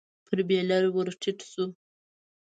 پر 0.25 0.39
بېلر 0.47 0.83
ور 0.95 1.07
ټيټ 1.21 1.39
شو. 1.51 1.65